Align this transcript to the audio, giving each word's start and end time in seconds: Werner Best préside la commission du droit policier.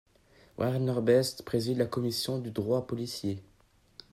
Werner 0.57 0.99
Best 1.01 1.43
préside 1.45 1.77
la 1.77 1.85
commission 1.85 2.39
du 2.39 2.49
droit 2.49 2.87
policier. 2.87 3.43